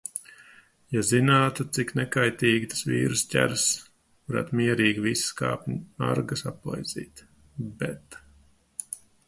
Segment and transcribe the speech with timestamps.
[0.93, 3.67] Ja zinātu, cik "nekaitīgi" tas vīruss ķers,
[4.31, 7.25] varētu mierīgi visas kāpņu margas aplaizīt.
[7.85, 8.19] Bet...